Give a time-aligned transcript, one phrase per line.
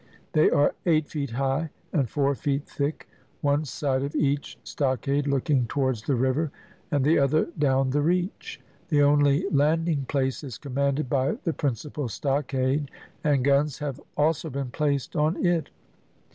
[0.33, 3.07] They are eight feet high, and four feet thick;
[3.41, 6.49] one side of each stockade looking towards the river,
[6.89, 8.59] and the other down the reach.
[8.89, 12.89] The only landing place is commanded by the principal stockade,
[13.23, 15.69] and guns have also been placed on it.